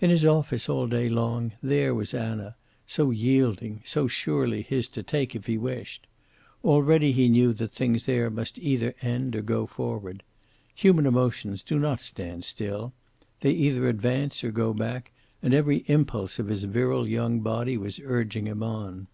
[0.00, 5.04] In his office all day long there was Anna, so yielding, so surely his to
[5.04, 6.08] take if he wished.
[6.64, 10.24] Already he knew that things there must either end or go forward.
[10.74, 12.92] Human emotions do not stand still;
[13.38, 18.00] they either advance or go back, and every impulse of his virile young body was
[18.02, 19.06] urging him on.